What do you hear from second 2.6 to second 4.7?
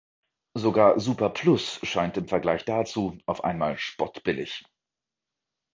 dazu auf einmal spottbillig.